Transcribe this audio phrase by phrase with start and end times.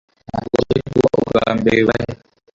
[0.27, 2.11] Ntabwo byari kuba ubwambere bibaye